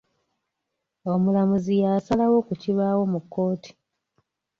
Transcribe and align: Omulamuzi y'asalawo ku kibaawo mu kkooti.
Omulamuzi 1.11 1.73
y'asalawo 1.83 2.37
ku 2.47 2.53
kibaawo 2.61 3.03
mu 3.13 3.19
kkooti. 3.23 3.71